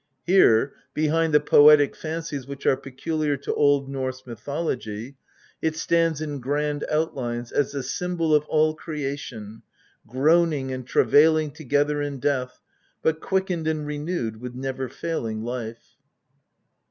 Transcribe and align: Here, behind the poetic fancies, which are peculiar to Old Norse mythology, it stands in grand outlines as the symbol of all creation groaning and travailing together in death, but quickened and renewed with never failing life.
Here, 0.23 0.73
behind 0.95 1.31
the 1.31 1.39
poetic 1.39 1.95
fancies, 1.95 2.47
which 2.47 2.65
are 2.65 2.75
peculiar 2.75 3.37
to 3.37 3.53
Old 3.53 3.87
Norse 3.87 4.25
mythology, 4.25 5.15
it 5.61 5.77
stands 5.77 6.21
in 6.21 6.39
grand 6.39 6.83
outlines 6.89 7.51
as 7.51 7.73
the 7.73 7.83
symbol 7.83 8.33
of 8.33 8.43
all 8.45 8.73
creation 8.73 9.61
groaning 10.07 10.71
and 10.71 10.87
travailing 10.87 11.51
together 11.51 12.01
in 12.01 12.19
death, 12.19 12.61
but 13.03 13.19
quickened 13.19 13.67
and 13.67 13.85
renewed 13.85 14.41
with 14.41 14.55
never 14.55 14.89
failing 14.89 15.43
life. 15.43 15.97